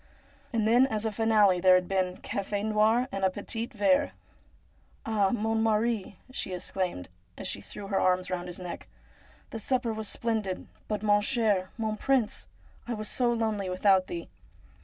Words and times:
And 0.51 0.67
then 0.67 0.87
as 0.87 1.05
a 1.05 1.11
finale 1.11 1.59
there 1.59 1.75
had 1.75 1.87
been 1.87 2.17
cafe 2.17 2.63
noir 2.63 3.07
and 3.11 3.23
a 3.23 3.29
petit 3.29 3.67
verrc.' 3.69 4.13
Ah, 5.05 5.29
mon 5.29 5.61
mari!' 5.61 6.17
she 6.31 6.55
exclaimed, 6.55 7.07
as 7.37 7.47
she 7.47 7.61
threw 7.61 7.85
her 7.85 7.99
arms 7.99 8.31
round 8.31 8.47
his 8.47 8.57
neck,' 8.57 8.87
the 9.51 9.59
supper 9.59 9.93
was 9.93 10.07
splendid, 10.07 10.65
but 10.87 11.03
mon 11.03 11.21
cher, 11.21 11.69
mon 11.77 11.97
prince, 11.97 12.47
I 12.87 12.95
was 12.95 13.09
so 13.09 13.31
lonely 13.31 13.69
without 13.69 14.07
thee.' 14.07 14.27